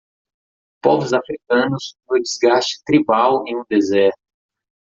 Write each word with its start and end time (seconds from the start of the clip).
Povos 0.81 1.13
africanos 1.13 1.95
no 2.09 2.15
desgaste 2.19 2.81
tribal 2.87 3.43
em 3.45 3.55
um 3.55 3.63
deserto. 3.69 4.17